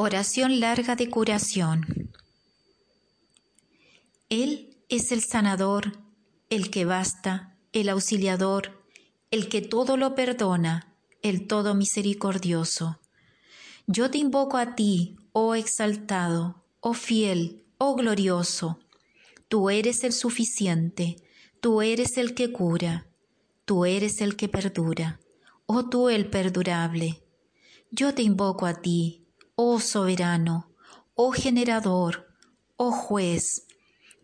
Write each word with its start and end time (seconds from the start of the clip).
Oración 0.00 0.60
larga 0.60 0.94
de 0.94 1.10
curación. 1.10 2.12
Él 4.28 4.76
es 4.88 5.10
el 5.10 5.24
sanador, 5.24 5.98
el 6.50 6.70
que 6.70 6.84
basta, 6.84 7.56
el 7.72 7.88
auxiliador, 7.88 8.80
el 9.32 9.48
que 9.48 9.60
todo 9.60 9.96
lo 9.96 10.14
perdona, 10.14 10.94
el 11.20 11.48
todo 11.48 11.74
misericordioso. 11.74 13.00
Yo 13.88 14.08
te 14.08 14.18
invoco 14.18 14.56
a 14.56 14.76
ti, 14.76 15.16
oh 15.32 15.56
exaltado, 15.56 16.62
oh 16.78 16.94
fiel, 16.94 17.64
oh 17.78 17.96
glorioso. 17.96 18.78
Tú 19.48 19.68
eres 19.68 20.04
el 20.04 20.12
suficiente, 20.12 21.16
tú 21.60 21.82
eres 21.82 22.18
el 22.18 22.36
que 22.36 22.52
cura, 22.52 23.08
tú 23.64 23.84
eres 23.84 24.20
el 24.20 24.36
que 24.36 24.48
perdura, 24.48 25.18
oh 25.66 25.88
tú 25.88 26.08
el 26.08 26.30
perdurable. 26.30 27.20
Yo 27.90 28.14
te 28.14 28.22
invoco 28.22 28.64
a 28.64 28.74
ti, 28.74 29.17
oh 29.60 29.80
soberano, 29.80 30.70
oh 31.16 31.32
generador, 31.32 32.32
oh 32.76 32.92
juez, 32.92 33.66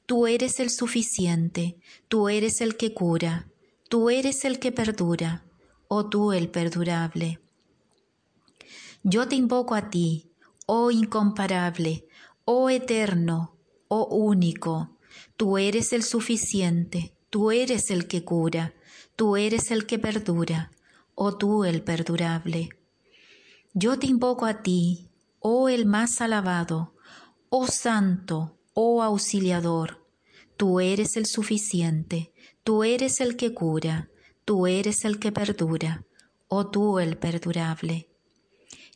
tú 0.07 0.29
eres 0.29 0.61
el 0.61 0.71
suficiente, 0.71 1.77
tú 2.07 2.29
eres 2.29 2.61
el 2.61 2.77
que 2.77 2.95
cura, 2.95 3.49
tú 3.89 4.11
eres 4.11 4.45
el 4.45 4.61
que 4.61 4.71
perdura, 4.71 5.45
oh 5.89 6.09
tú 6.09 6.33
el 6.33 6.49
perdurable. 6.51 7.41
Yo 9.03 9.27
te 9.27 9.35
invoco 9.35 9.75
a 9.75 9.91
ti, 9.91 10.31
oh 10.67 10.93
incomparable, 10.93 12.07
oh 12.45 12.71
eterno, 12.71 13.57
oh 13.89 14.07
único, 14.15 14.97
tú 15.37 15.59
eres 15.59 15.93
el 15.93 16.05
suficiente, 16.05 17.13
tú 17.29 17.51
eres 17.51 17.91
el 17.91 18.07
que 18.07 18.23
cura, 18.23 18.73
tú 19.17 19.37
eres 19.37 19.73
el 19.73 19.85
que 19.87 19.99
perdura, 19.99 20.71
oh 21.17 21.37
tú 21.37 21.65
el 21.65 21.83
perdurable. 21.83 22.69
Yo 23.73 23.99
te 23.99 24.07
invoco 24.07 24.47
a 24.47 24.63
ti, 24.63 25.11
oh 25.47 25.69
el 25.69 25.85
más 25.85 26.23
alabado, 26.23 26.95
oh 27.51 27.67
santo, 27.67 28.59
oh 28.73 29.03
auxiliador, 29.03 30.03
tú 30.57 30.81
eres 30.81 31.19
el 31.19 31.27
suficiente, 31.27 32.33
tú 32.63 32.83
eres 32.83 33.21
el 33.21 33.37
que 33.37 33.53
cura, 33.53 34.09
tú 34.47 34.67
eres 34.67 35.05
el 35.05 35.19
que 35.19 35.33
perdura, 35.33 36.07
oh 36.49 36.69
tú 36.69 36.99
el 36.99 37.19
perdurable. 37.19 38.09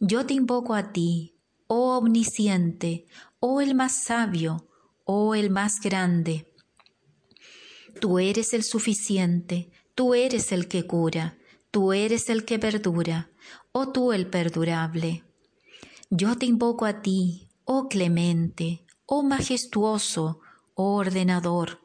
Yo 0.01 0.25
te 0.25 0.33
invoco 0.33 0.75
a 0.75 0.91
ti, 0.91 1.37
oh 1.67 1.99
omnisciente, 1.99 3.05
oh 3.41 3.61
el 3.61 3.75
más 3.75 4.05
sabio, 4.05 4.71
oh 5.05 5.35
el 5.35 5.51
más 5.51 5.83
grande. 5.83 6.51
Tú 8.01 8.19
eres 8.19 8.55
el 8.55 8.62
suficiente, 8.62 9.71
tú 9.95 10.15
eres 10.15 10.51
el 10.53 10.67
que 10.67 10.87
cura, 10.87 11.37
tú 11.71 11.93
eres 11.93 12.31
el 12.31 12.47
que 12.47 12.59
perdura, 12.59 13.31
oh 13.73 13.93
tú 13.93 14.15
el 14.15 14.29
perdurable. 14.29 15.28
Yo 16.11 16.39
te 16.39 16.47
invoco 16.47 16.87
a 16.87 17.03
ti, 17.03 17.51
oh 17.67 17.87
clemente, 17.87 18.83
oh 19.05 19.23
majestuoso, 19.23 20.41
oh 20.73 20.95
ordenador. 20.95 21.81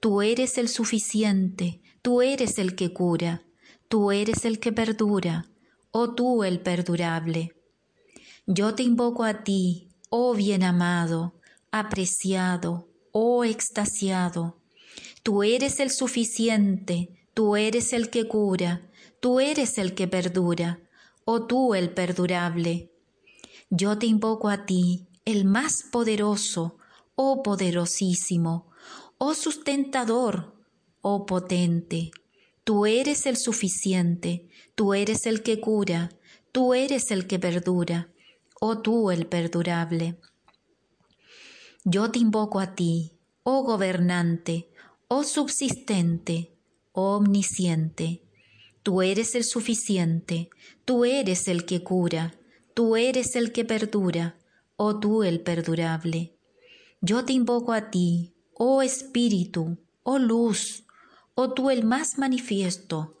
Tú 0.00 0.20
eres 0.20 0.58
el 0.58 0.68
suficiente, 0.68 1.80
tú 2.02 2.20
eres 2.20 2.58
el 2.58 2.76
que 2.76 2.92
cura, 2.92 3.42
tú 3.88 4.12
eres 4.12 4.44
el 4.44 4.60
que 4.60 4.70
perdura, 4.70 5.46
oh 5.92 6.14
tú 6.14 6.44
el 6.44 6.60
perdurable. 6.60 7.56
Yo 8.46 8.74
te 8.74 8.82
invoco 8.82 9.24
a 9.24 9.44
ti, 9.44 9.88
oh 10.10 10.34
bien 10.34 10.62
amado, 10.62 11.40
apreciado, 11.70 12.90
oh 13.12 13.44
extasiado. 13.44 14.60
Tú 15.22 15.42
eres 15.42 15.80
el 15.80 15.90
suficiente, 15.90 17.28
tú 17.32 17.56
eres 17.56 17.94
el 17.94 18.10
que 18.10 18.28
cura, 18.28 18.90
tú 19.20 19.40
eres 19.40 19.78
el 19.78 19.94
que 19.94 20.06
perdura, 20.06 20.80
oh 21.24 21.46
tú 21.46 21.74
el 21.74 21.88
perdurable. 21.94 22.90
Yo 23.76 23.98
te 23.98 24.06
invoco 24.06 24.50
a 24.50 24.66
ti, 24.66 25.08
el 25.24 25.44
más 25.44 25.82
poderoso, 25.90 26.78
oh 27.16 27.42
poderosísimo, 27.42 28.70
oh 29.18 29.34
sustentador, 29.34 30.54
oh 31.00 31.26
potente. 31.26 32.12
Tú 32.62 32.86
eres 32.86 33.26
el 33.26 33.36
suficiente, 33.36 34.48
tú 34.76 34.94
eres 34.94 35.26
el 35.26 35.42
que 35.42 35.60
cura, 35.60 36.10
tú 36.52 36.72
eres 36.72 37.10
el 37.10 37.26
que 37.26 37.40
perdura, 37.40 38.12
oh 38.60 38.78
tú 38.78 39.10
el 39.10 39.26
perdurable. 39.26 40.20
Yo 41.82 42.12
te 42.12 42.20
invoco 42.20 42.60
a 42.60 42.76
ti, 42.76 43.18
oh 43.42 43.64
gobernante, 43.64 44.70
oh 45.08 45.24
subsistente, 45.24 46.54
oh 46.92 47.16
omnisciente. 47.16 48.22
Tú 48.84 49.02
eres 49.02 49.34
el 49.34 49.42
suficiente, 49.42 50.48
tú 50.84 51.04
eres 51.04 51.48
el 51.48 51.64
que 51.64 51.82
cura, 51.82 52.38
Tú 52.74 52.96
eres 52.96 53.36
el 53.36 53.52
que 53.52 53.64
perdura, 53.64 54.36
oh 54.76 54.98
tú 54.98 55.22
el 55.22 55.40
perdurable. 55.40 56.36
Yo 57.00 57.24
te 57.24 57.32
invoco 57.32 57.72
a 57.72 57.90
ti, 57.90 58.34
oh 58.54 58.82
Espíritu, 58.82 59.78
oh 60.02 60.18
luz, 60.18 60.84
oh 61.36 61.52
tú 61.52 61.70
el 61.70 61.84
más 61.84 62.18
manifiesto. 62.18 63.20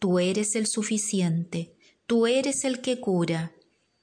Tú 0.00 0.18
eres 0.18 0.56
el 0.56 0.66
suficiente, 0.66 1.76
tú 2.06 2.26
eres 2.26 2.64
el 2.64 2.80
que 2.80 2.98
cura, 2.98 3.52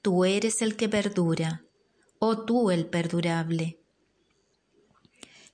tú 0.00 0.24
eres 0.24 0.62
el 0.62 0.76
que 0.76 0.88
perdura, 0.88 1.66
oh 2.18 2.44
tú 2.44 2.70
el 2.70 2.86
perdurable. 2.86 3.78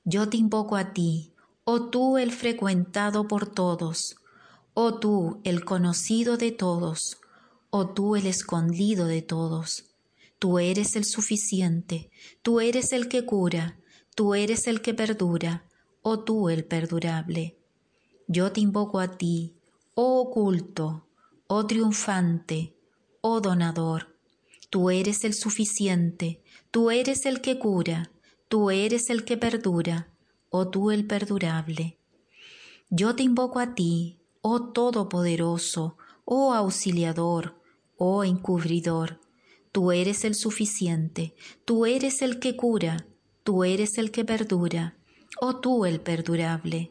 Yo 0.04 0.28
te 0.28 0.36
invoco 0.36 0.76
a 0.76 0.92
ti, 0.92 1.34
oh 1.64 1.90
tú 1.90 2.16
el 2.16 2.30
frecuentado 2.30 3.26
por 3.26 3.52
todos, 3.52 4.14
oh 4.74 5.00
tú 5.00 5.40
el 5.42 5.64
conocido 5.64 6.36
de 6.36 6.52
todos, 6.52 7.21
oh 7.74 7.88
tú 7.88 8.16
el 8.16 8.26
escondido 8.26 9.06
de 9.06 9.22
todos. 9.22 9.86
Tú 10.38 10.58
eres 10.58 10.94
el 10.94 11.06
suficiente, 11.06 12.10
tú 12.42 12.60
eres 12.60 12.92
el 12.92 13.08
que 13.08 13.24
cura, 13.24 13.78
tú 14.14 14.34
eres 14.34 14.66
el 14.66 14.82
que 14.82 14.92
perdura, 14.92 15.64
oh 16.02 16.22
tú 16.22 16.50
el 16.50 16.66
perdurable. 16.66 17.56
Yo 18.28 18.52
te 18.52 18.60
invoco 18.60 19.00
a 19.00 19.16
ti, 19.16 19.54
oh 19.94 20.20
oculto, 20.20 21.06
oh 21.46 21.66
triunfante, 21.66 22.76
oh 23.22 23.40
donador. 23.40 24.18
Tú 24.68 24.90
eres 24.90 25.24
el 25.24 25.32
suficiente, 25.32 26.42
tú 26.70 26.90
eres 26.90 27.24
el 27.24 27.40
que 27.40 27.58
cura, 27.58 28.12
tú 28.48 28.70
eres 28.70 29.08
el 29.08 29.24
que 29.24 29.38
perdura, 29.38 30.12
oh 30.50 30.68
tú 30.68 30.90
el 30.90 31.06
perdurable. 31.06 31.98
Yo 32.90 33.16
te 33.16 33.22
invoco 33.22 33.60
a 33.60 33.74
ti, 33.74 34.18
oh 34.42 34.72
todopoderoso, 34.72 35.96
oh 36.26 36.52
auxiliador, 36.52 37.61
oh 38.04 38.24
encubridor, 38.24 39.20
tú 39.70 39.92
eres 39.92 40.24
el 40.24 40.34
suficiente, 40.34 41.36
tú 41.64 41.86
eres 41.86 42.20
el 42.20 42.40
que 42.40 42.56
cura, 42.56 43.06
tú 43.44 43.62
eres 43.62 43.96
el 43.96 44.10
que 44.10 44.24
perdura, 44.24 44.96
oh 45.40 45.60
tú 45.60 45.84
el 45.84 46.00
perdurable. 46.00 46.90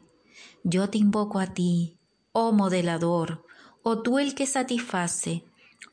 Yo 0.64 0.88
te 0.88 0.96
invoco 0.96 1.38
a 1.38 1.52
ti, 1.52 1.98
oh 2.32 2.52
modelador, 2.52 3.44
oh 3.82 4.00
tú 4.00 4.18
el 4.18 4.34
que 4.34 4.46
satisface, 4.46 5.44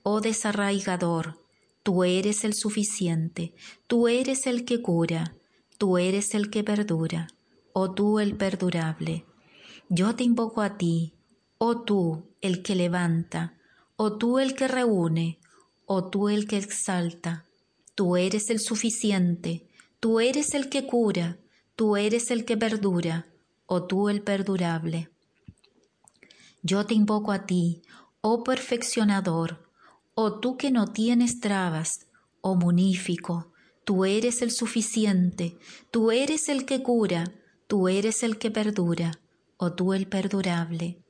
oh 0.04 0.22
desarraigador, 0.22 1.38
tú 1.84 2.06
eres 2.06 2.46
el 2.46 2.54
suficiente, 2.54 3.54
tú 3.88 4.08
eres 4.08 4.48
el 4.48 4.64
que 4.64 4.82
cura, 4.82 5.36
tú 5.78 5.98
eres 5.98 6.34
el 6.34 6.50
que 6.50 6.64
perdura, 6.64 7.28
oh 7.74 7.92
tú 7.92 8.20
el 8.22 8.38
perdurable. 8.38 9.26
Yo 9.90 10.16
te 10.16 10.24
invoco 10.24 10.62
a 10.62 10.78
ti, 10.78 11.14
oh 11.58 11.82
tú 11.82 12.24
el 12.40 12.64
que 12.64 12.76
levanta, 12.76 13.59
o 14.02 14.14
tú 14.14 14.40
el 14.40 14.56
que 14.56 14.70
reúne, 14.70 15.40
o 15.86 16.10
tú 16.10 16.30
el 16.30 16.48
que 16.48 16.56
exalta. 16.56 17.44
Tú 17.96 18.16
eres 18.16 18.50
el 18.50 18.62
suficiente, 18.62 19.68
tú 20.00 20.22
eres 20.22 20.54
el 20.54 20.70
que 20.70 20.88
cura, 20.88 21.38
tú 21.76 21.98
eres 21.98 22.32
el 22.32 22.46
que 22.46 22.56
perdura, 22.56 23.28
o 23.66 23.84
tú 23.84 24.08
el 24.08 24.22
perdurable. 24.22 25.10
Yo 26.62 26.86
te 26.86 26.94
invoco 26.94 27.34
a 27.34 27.46
ti, 27.46 27.82
oh 28.22 28.46
perfeccionador, 28.46 29.70
oh 30.14 30.40
tú 30.40 30.56
que 30.56 30.72
no 30.72 30.94
tienes 30.94 31.42
trabas, 31.42 32.08
oh 32.40 32.56
munífico, 32.56 33.52
tú 33.84 34.06
eres 34.06 34.42
el 34.42 34.52
suficiente, 34.52 35.58
tú 35.92 36.12
eres 36.12 36.48
el 36.48 36.66
que 36.66 36.82
cura, 36.82 37.34
tú 37.68 37.90
eres 37.90 38.24
el 38.24 38.38
que 38.38 38.50
perdura, 38.50 39.20
oh 39.58 39.74
tú 39.74 39.94
el 39.94 40.08
perdurable. 40.08 41.04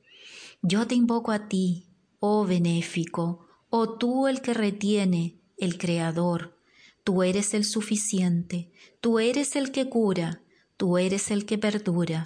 Yo 0.60 0.88
te 0.88 0.96
invoco 0.96 1.30
a 1.30 1.46
ti, 1.46 1.86
oh 2.20 2.46
benéfico, 2.46 3.46
oh 3.70 3.96
tú 3.96 4.28
el 4.28 4.42
que 4.42 4.54
retiene, 4.54 5.38
el 5.56 5.78
Creador. 5.78 6.56
Tú 7.02 7.22
eres 7.22 7.54
el 7.54 7.64
suficiente, 7.64 8.70
tú 9.00 9.18
eres 9.18 9.56
el 9.56 9.72
que 9.72 9.88
cura, 9.88 10.42
tú 10.76 10.98
eres 10.98 11.30
el 11.30 11.46
que 11.46 11.58
perdura, 11.58 12.24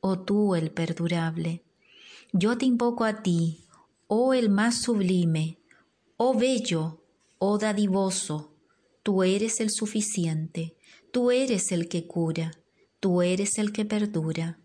oh 0.00 0.20
tú 0.20 0.54
el 0.54 0.70
perdurable. 0.70 1.64
Yo 2.32 2.56
te 2.58 2.66
invoco 2.66 3.04
a 3.04 3.22
ti, 3.22 3.64
oh 4.06 4.34
el 4.34 4.50
más 4.50 4.82
sublime, 4.82 5.58
oh 6.16 6.38
bello, 6.38 7.00
oh 7.38 7.58
dadivoso, 7.58 8.52
tú 9.02 9.22
eres 9.22 9.60
el 9.60 9.70
suficiente, 9.70 10.76
tú 11.10 11.30
eres 11.30 11.72
el 11.72 11.88
que 11.88 12.06
cura, 12.06 12.52
tú 13.00 13.22
eres 13.22 13.58
el 13.58 13.72
que 13.72 13.84
perdura, 13.84 14.58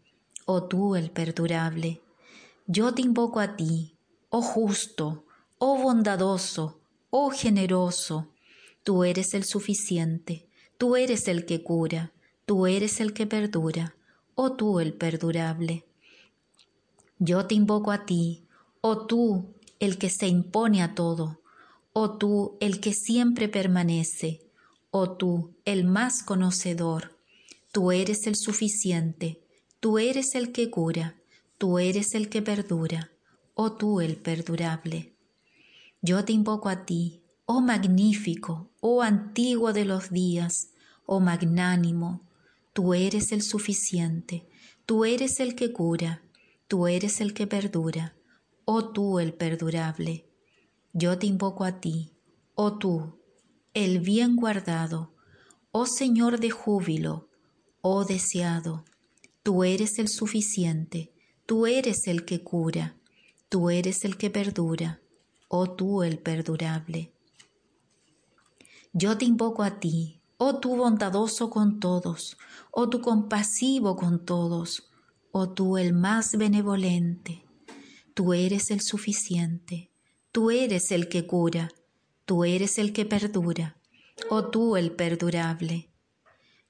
oh 0.45 0.65
tú 0.65 0.95
el 0.95 1.11
perdurable. 1.11 2.01
Yo 2.67 2.93
te 2.93 3.01
invoco 3.01 3.39
a 3.39 3.55
ti, 3.55 3.94
oh 4.37 4.41
justo, 4.41 5.23
oh 5.59 5.81
bondadoso, 5.81 6.81
oh 7.09 7.29
generoso, 7.29 8.33
tú 8.83 9.05
eres 9.05 9.33
el 9.33 9.45
suficiente, 9.45 10.49
tú 10.77 10.97
eres 10.97 11.29
el 11.29 11.45
que 11.45 11.63
cura, 11.63 12.11
tú 12.45 12.67
eres 12.67 12.99
el 12.99 13.13
que 13.13 13.27
perdura, 13.27 13.95
oh 14.35 14.51
tú 14.51 14.81
el 14.81 14.93
perdurable. 14.93 15.85
Yo 17.17 17.45
te 17.47 17.55
invoco 17.55 17.93
a 17.93 18.05
ti, 18.05 18.43
oh 18.81 19.05
tú 19.05 19.53
el 19.79 19.97
que 19.97 20.09
se 20.09 20.27
impone 20.27 20.83
a 20.83 20.95
todo, 20.95 21.39
oh 21.93 22.17
tú 22.17 22.57
el 22.59 22.81
que 22.81 22.93
siempre 22.93 23.47
permanece, 23.47 24.41
oh 24.91 25.11
tú 25.11 25.55
el 25.63 25.85
más 25.85 26.23
conocedor, 26.23 27.17
tú 27.71 27.93
eres 27.93 28.27
el 28.27 28.35
suficiente, 28.35 29.39
tú 29.79 29.97
eres 29.97 30.35
el 30.35 30.51
que 30.51 30.69
cura, 30.69 31.15
tú 31.57 31.79
eres 31.79 32.15
el 32.15 32.27
que 32.27 32.41
perdura, 32.41 33.14
oh 33.55 33.71
tú 33.73 34.01
el 34.01 34.17
perdurable. 34.17 35.15
Yo 36.01 36.23
te 36.23 36.33
invoco 36.33 36.69
a 36.69 36.85
ti, 36.85 37.23
oh 37.45 37.61
magnífico, 37.61 38.69
oh 38.81 39.01
antiguo 39.01 39.73
de 39.73 39.85
los 39.85 40.11
días, 40.11 40.71
oh 41.05 41.21
magnánimo, 41.21 42.21
tú 42.73 42.93
eres 42.93 43.31
el 43.31 43.41
suficiente, 43.41 44.47
tú 44.85 45.05
eres 45.05 45.39
el 45.39 45.55
que 45.55 45.71
cura, 45.71 46.21
tú 46.67 46.87
eres 46.87 47.21
el 47.21 47.33
que 47.33 47.47
perdura, 47.47 48.15
oh 48.65 48.89
tú 48.89 49.19
el 49.19 49.33
perdurable. 49.33 50.29
Yo 50.91 51.17
te 51.17 51.27
invoco 51.27 51.63
a 51.63 51.79
ti, 51.79 52.11
oh 52.55 52.77
tú, 52.77 53.19
el 53.73 53.99
bien 53.99 54.35
guardado, 54.35 55.13
oh 55.71 55.85
Señor 55.85 56.41
de 56.41 56.49
júbilo, 56.49 57.29
oh 57.81 58.03
deseado, 58.03 58.83
tú 59.43 59.63
eres 59.63 59.97
el 59.97 60.09
suficiente, 60.09 61.13
tú 61.45 61.67
eres 61.67 62.07
el 62.07 62.25
que 62.25 62.43
cura, 62.43 62.97
tú 63.55 63.69
eres 63.69 64.03
el 64.03 64.17
que 64.17 64.29
perdura, 64.29 64.99
oh 65.47 65.65
tú 65.77 66.03
el 66.03 66.19
perdurable. 66.19 67.13
Yo 68.91 69.17
te 69.17 69.23
invoco 69.23 69.63
a 69.63 69.79
ti, 69.79 70.21
oh 70.35 70.59
tú 70.59 70.75
bondadoso 70.75 71.49
con 71.49 71.79
todos, 71.79 72.35
oh 72.71 72.89
tú 72.89 72.99
compasivo 72.99 73.95
con 73.95 74.25
todos, 74.25 74.89
oh 75.31 75.51
tú 75.51 75.77
el 75.77 75.93
más 75.93 76.35
benevolente, 76.35 77.45
tú 78.13 78.33
eres 78.33 78.71
el 78.71 78.81
suficiente, 78.81 79.89
tú 80.33 80.51
eres 80.51 80.91
el 80.91 81.07
que 81.07 81.25
cura, 81.25 81.71
tú 82.25 82.43
eres 82.43 82.77
el 82.77 82.91
que 82.91 83.05
perdura, 83.05 83.77
oh 84.29 84.49
tú 84.49 84.75
el 84.75 84.91
perdurable. 84.91 85.93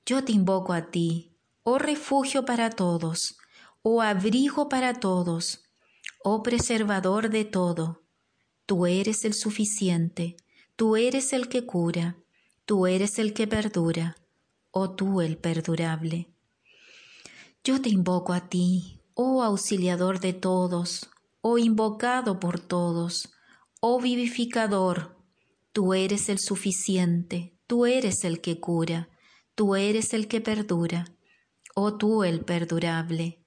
Yo 0.06 0.24
te 0.24 0.34
invoco 0.34 0.72
a 0.72 0.92
ti, 0.92 1.36
oh 1.64 1.80
refugio 1.80 2.46
para 2.46 2.70
todos, 2.70 3.40
oh 3.82 4.04
abrigo 4.04 4.70
para 4.70 4.94
todos, 4.94 5.65
oh 6.28 6.42
preservador 6.42 7.30
de 7.30 7.46
todo, 7.46 8.02
tú 8.66 8.88
eres 8.88 9.26
el 9.26 9.36
suficiente, 9.36 10.38
tú 10.76 10.96
eres 10.96 11.34
el 11.34 11.50
que 11.50 11.68
cura, 11.68 12.18
tú 12.66 12.88
eres 12.88 13.20
el 13.20 13.32
que 13.32 13.46
perdura, 13.46 14.16
oh 14.72 14.90
tú 14.90 15.22
el 15.22 15.38
perdurable. 15.38 16.34
Yo 17.64 17.80
te 17.80 17.90
invoco 17.90 18.34
a 18.34 18.50
ti, 18.50 19.04
oh 19.14 19.44
auxiliador 19.44 20.20
de 20.20 20.34
todos, 20.34 21.12
oh 21.42 21.60
invocado 21.60 22.40
por 22.40 22.60
todos, 22.60 23.32
oh 23.80 24.02
vivificador, 24.02 25.16
tú 25.74 25.94
eres 25.94 26.28
el 26.30 26.40
suficiente, 26.40 27.56
tú 27.68 27.86
eres 27.86 28.24
el 28.24 28.42
que 28.42 28.60
cura, 28.60 29.10
tú 29.54 29.76
eres 29.76 30.12
el 30.12 30.28
que 30.28 30.42
perdura, 30.42 31.06
oh 31.76 31.98
tú 31.98 32.24
el 32.24 32.44
perdurable. 32.44 33.46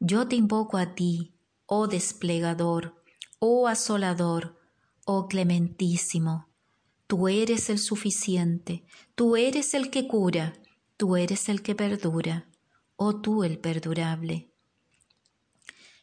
Yo 0.00 0.28
te 0.28 0.36
invoco 0.36 0.76
a 0.76 0.94
ti, 0.94 1.32
oh 1.70 1.86
desplegador, 1.86 2.82
oh 3.38 3.68
asolador, 3.68 4.58
oh 5.06 5.28
clementísimo. 5.28 6.48
Tú 7.06 7.28
eres 7.28 7.70
el 7.70 7.78
suficiente, 7.78 8.84
tú 9.14 9.36
eres 9.36 9.74
el 9.74 9.90
que 9.90 10.08
cura, 10.08 10.52
tú 10.96 11.16
eres 11.16 11.48
el 11.48 11.62
que 11.62 11.74
perdura 11.74 12.50
oh 13.02 13.18
tú 13.22 13.44
el 13.44 13.58
perdurable. 13.58 14.52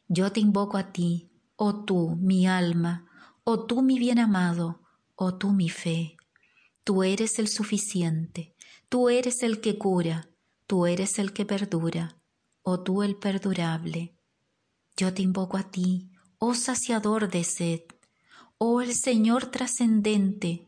Yo 0.07 0.31
te 0.31 0.39
invoco 0.39 0.77
a 0.77 0.91
ti, 0.91 1.29
oh 1.55 1.85
tú 1.85 2.15
mi 2.19 2.47
alma, 2.47 3.05
oh 3.43 3.67
tú 3.67 3.83
mi 3.83 3.99
bien 3.99 4.17
amado, 4.17 4.81
oh 5.13 5.37
tú 5.37 5.51
mi 5.51 5.69
fe. 5.69 6.17
Tú 6.83 7.03
eres 7.03 7.37
el 7.37 7.49
suficiente, 7.49 8.55
tú 8.89 9.09
eres 9.09 9.43
el 9.43 9.61
que 9.61 9.77
cura, 9.77 10.27
tú 10.65 10.87
eres 10.87 11.19
el 11.19 11.33
que 11.33 11.45
perdura, 11.45 12.17
oh 12.63 12.81
tú 12.81 13.03
el 13.03 13.15
perdurable. 13.15 14.16
Yo 14.97 15.13
te 15.13 15.21
invoco 15.21 15.55
a 15.55 15.71
ti, 15.71 16.09
oh 16.39 16.53
saciador 16.53 17.29
de 17.29 17.45
sed, 17.45 17.81
oh 18.57 18.81
el 18.81 18.93
Señor 18.93 19.45
trascendente, 19.45 20.67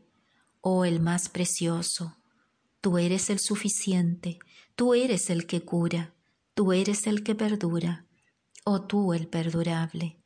oh 0.62 0.86
el 0.86 1.00
más 1.00 1.28
precioso. 1.28 2.16
Tú 2.80 2.96
eres 2.96 3.28
el 3.28 3.38
suficiente, 3.40 4.38
tú 4.74 4.94
eres 4.94 5.28
el 5.28 5.46
que 5.46 5.62
cura, 5.62 6.14
Tú 6.60 6.74
eres 6.74 7.06
el 7.06 7.22
que 7.22 7.34
perdura, 7.34 8.06
oh 8.64 8.82
tú 8.82 9.14
el 9.14 9.28
perdurable. 9.28 10.20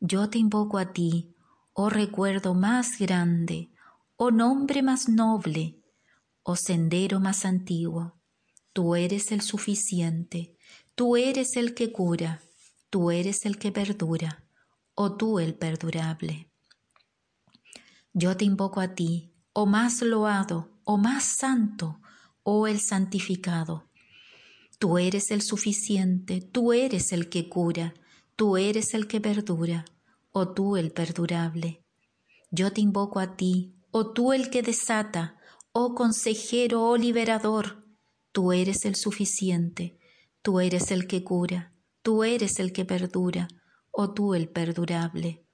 Yo 0.00 0.30
te 0.30 0.38
invoco 0.38 0.78
a 0.78 0.94
ti, 0.94 1.34
oh 1.74 1.90
recuerdo 1.90 2.54
más 2.54 2.98
grande, 2.98 3.70
oh 4.16 4.30
nombre 4.30 4.82
más 4.82 5.10
noble, 5.10 5.82
oh 6.42 6.56
sendero 6.56 7.20
más 7.20 7.44
antiguo. 7.44 8.18
Tú 8.72 8.94
eres 8.94 9.30
el 9.30 9.42
suficiente, 9.42 10.56
tú 10.94 11.18
eres 11.18 11.56
el 11.56 11.74
que 11.74 11.92
cura, 11.92 12.40
tú 12.90 13.10
eres 13.10 13.44
el 13.44 13.58
que 13.58 13.72
perdura, 13.72 14.44
oh 14.94 15.16
tú 15.16 15.38
el 15.38 15.54
perdurable. 15.54 16.50
Yo 18.12 18.36
te 18.36 18.44
invoco 18.44 18.80
a 18.80 18.94
ti, 18.94 19.32
oh 19.52 19.66
más 19.66 20.00
loado, 20.02 20.70
oh 20.84 20.96
más 20.96 21.24
santo, 21.24 22.00
oh 22.42 22.66
el 22.66 22.80
santificado. 22.80 23.88
Tú 24.78 24.98
eres 24.98 25.30
el 25.30 25.42
suficiente, 25.42 26.40
tú 26.40 26.72
eres 26.72 27.12
el 27.12 27.28
que 27.28 27.48
cura, 27.48 27.94
tú 28.36 28.56
eres 28.56 28.94
el 28.94 29.06
que 29.06 29.20
perdura, 29.20 29.84
oh 30.30 30.48
tú 30.48 30.76
el 30.76 30.90
perdurable. 30.92 31.84
Yo 32.50 32.72
te 32.72 32.80
invoco 32.80 33.20
a 33.20 33.36
ti, 33.36 33.74
oh 33.90 34.12
tú 34.12 34.32
el 34.32 34.50
que 34.50 34.62
desata, 34.62 35.36
oh 35.72 35.94
consejero, 35.94 36.82
oh 36.82 36.96
liberador, 36.96 37.84
tú 38.32 38.52
eres 38.52 38.84
el 38.84 38.94
suficiente, 38.94 39.98
tú 40.42 40.60
eres 40.60 40.90
el 40.90 41.06
que 41.06 41.22
cura, 41.24 41.74
tú 42.08 42.24
eres 42.24 42.58
el 42.58 42.72
que 42.72 42.86
perdura, 42.86 43.48
oh 43.90 44.14
tú 44.14 44.32
el 44.32 44.48
perdurable. 44.48 45.44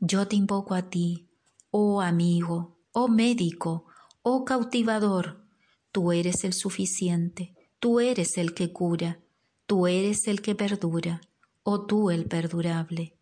Yo 0.00 0.26
te 0.26 0.34
invoco 0.34 0.74
a 0.74 0.90
ti, 0.90 1.28
oh 1.70 2.00
amigo, 2.00 2.80
oh 2.90 3.06
médico, 3.06 3.86
oh 4.22 4.44
cautivador, 4.44 5.46
tú 5.92 6.10
eres 6.10 6.42
el 6.42 6.52
suficiente, 6.52 7.54
Tú 7.78 8.00
eres 8.00 8.38
el 8.38 8.54
que 8.54 8.72
cura, 8.72 9.22
tú 9.66 9.86
eres 9.86 10.26
el 10.26 10.42
que 10.42 10.56
perdura, 10.56 11.20
oh 11.62 11.86
tú 11.86 12.10
el 12.10 12.24
perdurable. 12.24 13.16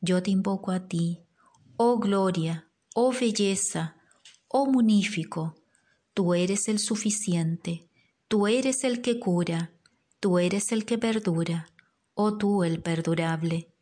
Yo 0.00 0.22
te 0.22 0.30
invoco 0.30 0.70
a 0.70 0.86
ti, 0.86 1.24
oh 1.78 1.98
gloria, 1.98 2.70
oh 2.94 3.12
belleza, 3.12 3.96
oh 4.46 4.66
munífico, 4.66 5.56
tú 6.12 6.34
eres 6.34 6.68
el 6.68 6.78
suficiente, 6.78 7.88
tú 8.28 8.46
eres 8.46 8.84
el 8.84 9.02
que 9.02 9.18
cura, 9.18 9.72
tú 10.20 10.38
eres 10.38 10.70
el 10.70 10.84
que 10.84 10.96
perdura, 10.96 11.73
oh 12.14 12.36
tú 12.38 12.64
el 12.64 12.80
perdurable. 12.80 13.72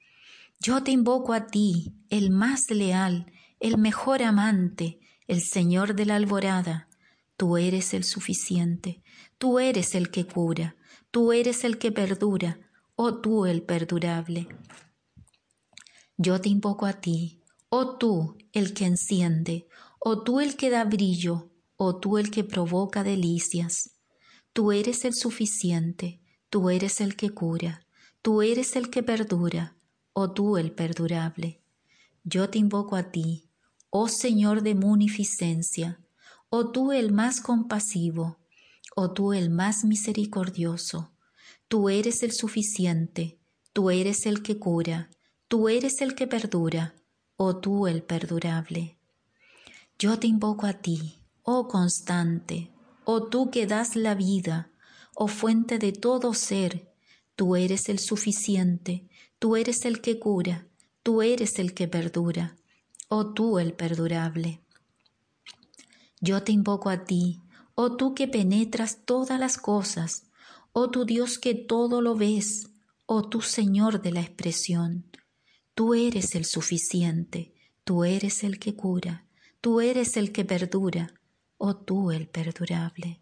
Yo 0.60 0.82
te 0.82 0.90
invoco 0.90 1.32
a 1.32 1.46
ti, 1.46 1.94
el 2.10 2.30
más 2.30 2.70
leal, 2.70 3.32
el 3.60 3.78
mejor 3.78 4.22
amante, 4.22 5.00
el 5.26 5.40
Señor 5.40 5.94
de 5.94 6.06
la 6.06 6.16
alborada, 6.16 6.88
tú 7.36 7.56
eres 7.56 7.94
el 7.94 8.04
suficiente, 8.04 9.02
Tú 9.42 9.58
eres 9.58 9.96
el 9.96 10.12
que 10.12 10.24
cura, 10.24 10.76
tú 11.10 11.32
eres 11.32 11.64
el 11.64 11.78
que 11.78 11.90
perdura, 11.90 12.60
oh 12.94 13.20
tú 13.20 13.44
el 13.44 13.64
perdurable. 13.64 14.46
Yo 16.16 16.40
te 16.40 16.48
invoco 16.48 16.86
a 16.86 17.00
ti, 17.00 17.42
oh 17.68 17.98
tú 17.98 18.38
el 18.52 18.72
que 18.72 18.86
enciende, 18.86 19.66
oh 19.98 20.22
tú 20.22 20.38
el 20.38 20.54
que 20.56 20.70
da 20.70 20.84
brillo, 20.84 21.50
oh 21.74 21.98
tú 21.98 22.18
el 22.18 22.30
que 22.30 22.44
provoca 22.44 23.02
delicias. 23.02 23.98
Tú 24.52 24.70
eres 24.70 25.04
el 25.04 25.14
suficiente, 25.14 26.20
tú 26.48 26.70
eres 26.70 27.00
el 27.00 27.16
que 27.16 27.30
cura, 27.30 27.84
tú 28.22 28.42
eres 28.42 28.76
el 28.76 28.88
que 28.88 29.02
perdura, 29.02 29.76
oh 30.12 30.30
tú 30.30 30.56
el 30.56 30.70
perdurable. 30.70 31.60
Yo 32.22 32.48
te 32.48 32.58
invoco 32.58 32.94
a 32.94 33.10
ti, 33.10 33.50
oh 33.90 34.06
Señor 34.08 34.62
de 34.62 34.76
munificencia, 34.76 36.00
oh 36.48 36.70
tú 36.70 36.92
el 36.92 37.10
más 37.10 37.40
compasivo, 37.40 38.38
oh 38.94 39.12
tú 39.12 39.32
el 39.32 39.50
más 39.50 39.84
misericordioso, 39.84 41.12
tú 41.66 41.88
eres 41.88 42.22
el 42.22 42.30
suficiente, 42.30 43.40
tú 43.72 43.90
eres 43.90 44.24
el 44.26 44.42
que 44.42 44.56
cura, 44.56 45.10
tú 45.48 45.68
eres 45.68 46.00
el 46.00 46.14
que 46.14 46.28
perdura, 46.28 46.94
oh 47.36 47.56
tú 47.56 47.88
el 47.88 48.04
perdurable. 48.04 48.98
Yo 49.98 50.20
te 50.20 50.28
invoco 50.28 50.66
a 50.66 50.74
ti, 50.74 51.18
oh 51.42 51.66
constante, 51.66 52.70
oh 53.04 53.24
tú 53.24 53.50
que 53.50 53.66
das 53.66 53.96
la 53.96 54.14
vida, 54.14 54.70
oh 55.16 55.26
fuente 55.26 55.78
de 55.78 55.92
todo 55.92 56.34
ser, 56.34 56.91
tú 57.42 57.56
eres 57.56 57.88
el 57.88 57.98
suficiente, 57.98 59.04
tú 59.40 59.56
eres 59.56 59.84
el 59.84 60.00
que 60.00 60.20
cura, 60.20 60.68
tú 61.02 61.22
eres 61.22 61.58
el 61.58 61.74
que 61.74 61.88
perdura, 61.88 62.56
oh 63.08 63.34
tú 63.34 63.58
el 63.58 63.72
perdurable. 63.72 64.60
Yo 66.20 66.44
te 66.44 66.52
invoco 66.52 66.88
a 66.88 67.02
ti, 67.02 67.40
oh 67.74 67.96
tú 67.96 68.14
que 68.14 68.28
penetras 68.28 69.04
todas 69.04 69.40
las 69.40 69.58
cosas, 69.58 70.28
oh 70.70 70.92
tu 70.92 71.04
Dios 71.04 71.40
que 71.40 71.56
todo 71.56 72.00
lo 72.00 72.14
ves, 72.14 72.70
oh 73.06 73.28
tu 73.28 73.40
Señor 73.40 74.02
de 74.02 74.12
la 74.12 74.20
expresión. 74.20 75.10
Tú 75.74 75.94
eres 75.94 76.36
el 76.36 76.44
suficiente, 76.44 77.52
tú 77.82 78.04
eres 78.04 78.44
el 78.44 78.60
que 78.60 78.76
cura, 78.76 79.26
tú 79.60 79.80
eres 79.80 80.16
el 80.16 80.30
que 80.30 80.44
perdura, 80.44 81.12
oh 81.58 81.74
tú 81.74 82.12
el 82.12 82.28
perdurable. 82.28 83.20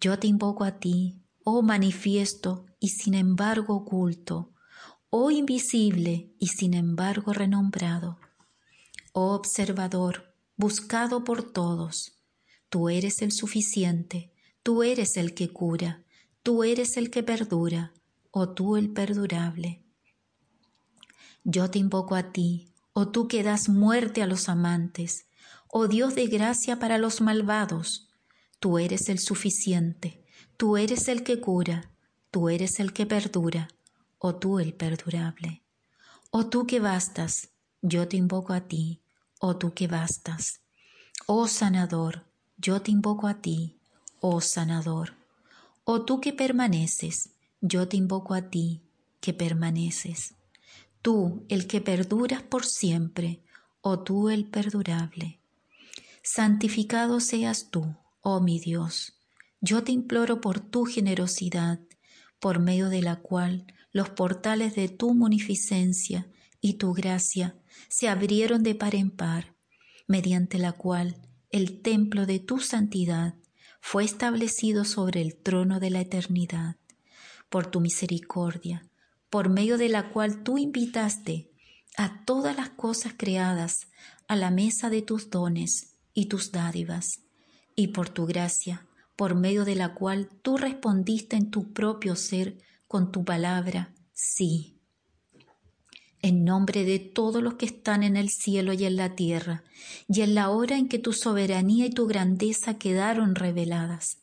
Yo 0.00 0.18
te 0.18 0.26
invoco 0.26 0.64
a 0.64 0.80
ti, 0.80 1.20
oh 1.44 1.62
manifiesto 1.62 2.66
y 2.80 2.88
sin 2.88 3.14
embargo 3.14 3.76
oculto, 3.76 4.52
oh 5.10 5.30
invisible 5.30 6.34
y 6.38 6.48
sin 6.48 6.74
embargo 6.74 7.32
renombrado, 7.32 8.18
oh 9.12 9.34
observador, 9.34 10.34
buscado 10.56 11.22
por 11.22 11.52
todos. 11.52 12.18
Tú 12.70 12.88
eres 12.88 13.22
el 13.22 13.30
suficiente, 13.30 14.32
tú 14.62 14.82
eres 14.82 15.16
el 15.16 15.34
que 15.34 15.50
cura, 15.50 16.02
tú 16.42 16.64
eres 16.64 16.96
el 16.96 17.10
que 17.10 17.22
perdura, 17.22 17.92
oh 18.30 18.48
tú 18.48 18.76
el 18.76 18.90
perdurable. 18.90 19.84
Yo 21.44 21.70
te 21.70 21.78
invoco 21.78 22.16
a 22.16 22.32
ti, 22.32 22.72
oh 22.94 23.08
tú 23.08 23.28
que 23.28 23.42
das 23.42 23.68
muerte 23.68 24.22
a 24.22 24.26
los 24.26 24.48
amantes, 24.48 25.26
oh 25.68 25.88
Dios 25.88 26.14
de 26.14 26.26
gracia 26.26 26.78
para 26.78 26.96
los 26.96 27.20
malvados, 27.20 28.08
tú 28.60 28.78
eres 28.78 29.10
el 29.10 29.18
suficiente, 29.18 30.23
tú 30.56 30.76
eres 30.76 31.08
el 31.08 31.22
que 31.24 31.40
cura, 31.40 31.90
tú 32.30 32.48
eres 32.48 32.80
el 32.80 32.92
que 32.92 33.06
perdura, 33.06 33.68
oh 34.18 34.34
tú 34.36 34.58
el 34.58 34.74
perdurable. 34.74 35.62
Oh 36.30 36.46
tú 36.46 36.66
que 36.66 36.80
bastas, 36.80 37.50
yo 37.82 38.08
te 38.08 38.16
invoco 38.16 38.52
a 38.52 38.62
ti, 38.62 39.00
oh 39.40 39.56
tú 39.56 39.74
que 39.74 39.86
bastas. 39.86 40.60
Oh 41.26 41.46
sanador, 41.48 42.24
yo 42.56 42.82
te 42.82 42.90
invoco 42.90 43.28
a 43.28 43.40
ti, 43.40 43.78
oh 44.20 44.40
sanador. 44.40 45.14
Oh 45.84 46.02
tú 46.04 46.20
que 46.20 46.32
permaneces, 46.32 47.30
yo 47.60 47.88
te 47.88 47.96
invoco 47.96 48.34
a 48.34 48.42
ti, 48.50 48.82
que 49.20 49.32
permaneces. 49.32 50.34
Tú, 51.02 51.44
el 51.48 51.66
que 51.66 51.80
perduras 51.80 52.42
por 52.42 52.64
siempre, 52.64 53.42
oh 53.82 54.00
tú 54.00 54.30
el 54.30 54.46
perdurable. 54.46 55.40
Santificado 56.22 57.20
seas 57.20 57.70
tú, 57.70 57.94
oh 58.22 58.40
mi 58.40 58.58
Dios. 58.58 59.14
Yo 59.66 59.82
te 59.82 59.92
imploro 59.92 60.42
por 60.42 60.60
tu 60.60 60.84
generosidad, 60.84 61.80
por 62.38 62.58
medio 62.58 62.90
de 62.90 63.00
la 63.00 63.16
cual 63.16 63.66
los 63.92 64.10
portales 64.10 64.74
de 64.74 64.90
tu 64.90 65.14
munificencia 65.14 66.28
y 66.60 66.74
tu 66.74 66.92
gracia 66.92 67.56
se 67.88 68.10
abrieron 68.10 68.62
de 68.62 68.74
par 68.74 68.94
en 68.94 69.10
par, 69.10 69.54
mediante 70.06 70.58
la 70.58 70.72
cual 70.72 71.16
el 71.48 71.80
templo 71.80 72.26
de 72.26 72.40
tu 72.40 72.60
santidad 72.60 73.36
fue 73.80 74.04
establecido 74.04 74.84
sobre 74.84 75.22
el 75.22 75.34
trono 75.34 75.80
de 75.80 75.88
la 75.88 76.02
eternidad, 76.02 76.76
por 77.48 77.64
tu 77.64 77.80
misericordia, 77.80 78.86
por 79.30 79.48
medio 79.48 79.78
de 79.78 79.88
la 79.88 80.10
cual 80.10 80.42
tú 80.42 80.58
invitaste 80.58 81.50
a 81.96 82.22
todas 82.26 82.54
las 82.54 82.68
cosas 82.68 83.14
creadas 83.16 83.88
a 84.28 84.36
la 84.36 84.50
mesa 84.50 84.90
de 84.90 85.00
tus 85.00 85.30
dones 85.30 85.94
y 86.12 86.26
tus 86.26 86.52
dádivas, 86.52 87.20
y 87.74 87.88
por 87.88 88.10
tu 88.10 88.26
gracia, 88.26 88.86
por 89.16 89.34
medio 89.34 89.64
de 89.64 89.76
la 89.76 89.94
cual 89.94 90.28
tú 90.42 90.56
respondiste 90.56 91.36
en 91.36 91.50
tu 91.50 91.72
propio 91.72 92.16
ser 92.16 92.58
con 92.86 93.12
tu 93.12 93.24
palabra, 93.24 93.94
sí. 94.12 94.78
En 96.20 96.44
nombre 96.44 96.84
de 96.84 96.98
todos 96.98 97.42
los 97.42 97.54
que 97.54 97.66
están 97.66 98.02
en 98.02 98.16
el 98.16 98.30
cielo 98.30 98.72
y 98.72 98.84
en 98.84 98.96
la 98.96 99.14
tierra, 99.14 99.62
y 100.08 100.22
en 100.22 100.34
la 100.34 100.50
hora 100.50 100.78
en 100.78 100.88
que 100.88 100.98
tu 100.98 101.12
soberanía 101.12 101.86
y 101.86 101.90
tu 101.90 102.06
grandeza 102.06 102.78
quedaron 102.78 103.34
reveladas, 103.34 104.18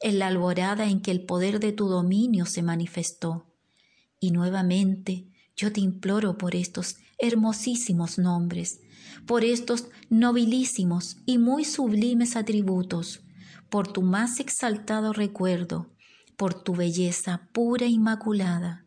en 0.00 0.18
la 0.18 0.26
alborada 0.26 0.86
en 0.86 1.00
que 1.00 1.10
el 1.10 1.24
poder 1.24 1.60
de 1.60 1.72
tu 1.72 1.88
dominio 1.88 2.46
se 2.46 2.62
manifestó. 2.62 3.46
Y 4.18 4.32
nuevamente 4.32 5.26
yo 5.56 5.72
te 5.72 5.80
imploro 5.80 6.36
por 6.36 6.54
estos 6.56 6.96
hermosísimos 7.18 8.18
nombres, 8.18 8.80
por 9.26 9.44
estos 9.44 9.86
nobilísimos 10.10 11.18
y 11.24 11.38
muy 11.38 11.64
sublimes 11.64 12.36
atributos, 12.36 13.20
por 13.68 13.92
tu 13.92 14.02
más 14.02 14.40
exaltado 14.40 15.12
recuerdo, 15.12 15.90
por 16.36 16.54
tu 16.62 16.74
belleza 16.74 17.48
pura 17.52 17.86
e 17.86 17.90
inmaculada, 17.90 18.86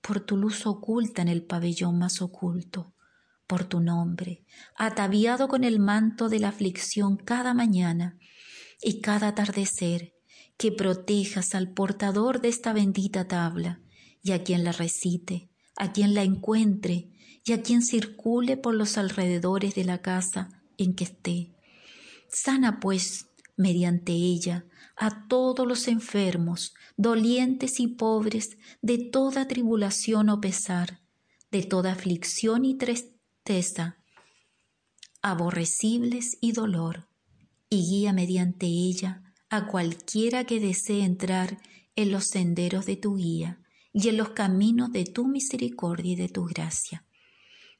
por 0.00 0.20
tu 0.20 0.36
luz 0.36 0.66
oculta 0.66 1.22
en 1.22 1.28
el 1.28 1.42
pabellón 1.44 1.98
más 1.98 2.20
oculto, 2.22 2.94
por 3.46 3.64
tu 3.64 3.80
nombre, 3.80 4.44
ataviado 4.76 5.48
con 5.48 5.64
el 5.64 5.78
manto 5.78 6.28
de 6.28 6.40
la 6.40 6.48
aflicción 6.48 7.16
cada 7.16 7.54
mañana 7.54 8.18
y 8.82 9.00
cada 9.00 9.28
atardecer, 9.28 10.14
que 10.56 10.72
protejas 10.72 11.54
al 11.54 11.72
portador 11.72 12.40
de 12.40 12.48
esta 12.48 12.72
bendita 12.72 13.28
tabla 13.28 13.80
y 14.22 14.32
a 14.32 14.42
quien 14.42 14.64
la 14.64 14.72
recite, 14.72 15.50
a 15.76 15.92
quien 15.92 16.14
la 16.14 16.24
encuentre 16.24 17.10
y 17.44 17.52
a 17.52 17.62
quien 17.62 17.82
circule 17.82 18.56
por 18.56 18.74
los 18.74 18.98
alrededores 18.98 19.74
de 19.76 19.84
la 19.84 20.02
casa 20.02 20.48
en 20.76 20.94
que 20.94 21.04
esté. 21.04 21.54
Sana 22.28 22.80
pues 22.80 23.27
mediante 23.58 24.12
ella 24.12 24.64
a 24.96 25.28
todos 25.28 25.66
los 25.66 25.88
enfermos, 25.88 26.74
dolientes 26.96 27.80
y 27.80 27.88
pobres, 27.88 28.56
de 28.80 28.98
toda 28.98 29.46
tribulación 29.46 30.30
o 30.30 30.40
pesar, 30.40 31.00
de 31.50 31.64
toda 31.64 31.92
aflicción 31.92 32.64
y 32.64 32.78
tristeza, 32.78 33.98
aborrecibles 35.20 36.38
y 36.40 36.52
dolor, 36.52 37.08
y 37.68 37.84
guía 37.84 38.12
mediante 38.12 38.66
ella 38.66 39.34
a 39.50 39.66
cualquiera 39.66 40.44
que 40.44 40.60
desee 40.60 41.04
entrar 41.04 41.58
en 41.96 42.12
los 42.12 42.28
senderos 42.28 42.86
de 42.86 42.96
tu 42.96 43.16
guía 43.16 43.60
y 43.92 44.08
en 44.08 44.16
los 44.16 44.30
caminos 44.30 44.92
de 44.92 45.04
tu 45.04 45.26
misericordia 45.26 46.12
y 46.12 46.16
de 46.16 46.28
tu 46.28 46.44
gracia. 46.44 47.04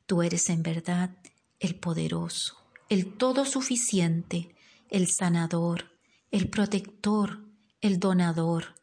Tú 0.07 0.23
eres 0.23 0.51
en 0.51 0.63
verdad 0.63 1.17
el 1.61 1.77
poderoso, 1.77 2.57
el 2.89 3.17
todo 3.17 3.45
suficiente, 3.45 4.57
el 4.91 5.09
sanador, 5.09 5.85
el 6.31 6.49
protector, 6.49 7.41
el 7.81 7.99
donador, 7.99 8.75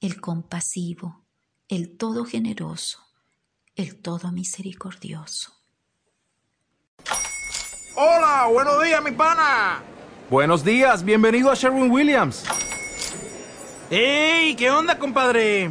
el 0.00 0.20
compasivo, 0.20 1.24
el 1.68 1.96
todo 1.96 2.24
generoso, 2.24 2.98
el 3.74 4.00
todo 4.00 4.30
misericordioso. 4.32 5.52
Hola, 7.96 8.48
buenos 8.52 8.82
días, 8.84 9.02
mi 9.02 9.12
pana. 9.12 9.82
Buenos 10.28 10.64
días, 10.64 11.04
bienvenido 11.04 11.50
a 11.50 11.54
Sherwin 11.54 11.90
Williams. 11.90 12.44
¡Ey! 13.90 14.54
¿Qué 14.56 14.70
onda, 14.70 14.98
compadre? 14.98 15.70